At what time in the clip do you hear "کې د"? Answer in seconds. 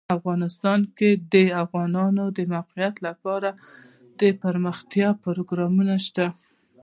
0.97-1.17